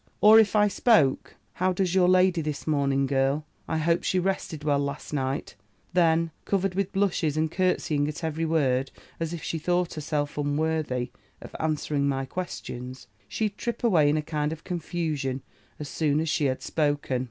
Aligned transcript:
Or, 0.19 0.39
if 0.39 0.55
I 0.55 0.67
spoke, 0.67 1.35
'How 1.53 1.73
does 1.73 1.93
your 1.93 2.09
lady 2.09 2.41
this 2.41 2.65
morning, 2.65 3.05
girl? 3.05 3.45
I 3.67 3.77
hope 3.77 4.01
she 4.01 4.17
rested 4.17 4.63
well 4.63 4.79
last 4.79 5.13
night:' 5.13 5.53
then, 5.93 6.31
covered 6.43 6.73
with 6.73 6.91
blushes, 6.91 7.37
and 7.37 7.51
curtseying 7.51 8.07
at 8.07 8.23
every 8.23 8.43
word, 8.43 8.89
as 9.19 9.31
if 9.31 9.43
she 9.43 9.59
thought 9.59 9.93
herself 9.93 10.39
unworthy 10.39 11.11
of 11.39 11.55
answering 11.59 12.07
my 12.09 12.25
questions, 12.25 13.05
she'd 13.27 13.59
trip 13.59 13.83
away 13.83 14.09
in 14.09 14.17
a 14.17 14.23
kind 14.23 14.51
of 14.51 14.63
confusion, 14.63 15.43
as 15.77 15.87
soon 15.87 16.19
as 16.19 16.29
she 16.29 16.45
had 16.45 16.63
spoken. 16.63 17.19